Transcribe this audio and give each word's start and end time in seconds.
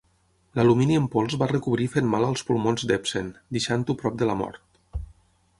L'alumini 0.59 0.97
en 1.01 1.09
pols 1.15 1.35
va 1.41 1.49
recobrir 1.51 1.87
fent 1.97 2.09
mal 2.15 2.25
als 2.29 2.45
pulmons 2.49 2.89
de 2.93 2.97
Ebsen, 3.01 3.31
deixant-ho 3.59 4.01
prop 4.01 4.21
de 4.23 4.31
la 4.31 4.41
mort. 4.45 5.03